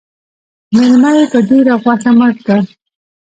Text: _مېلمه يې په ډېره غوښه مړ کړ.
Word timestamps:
_مېلمه 0.75 1.09
يې 1.17 1.25
په 1.31 1.39
ډېره 1.49 1.73
غوښه 1.81 2.11
مړ 2.17 2.31
کړ. 2.45 2.61